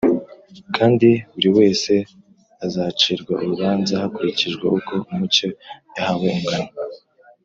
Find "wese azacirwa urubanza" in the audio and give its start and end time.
1.57-3.93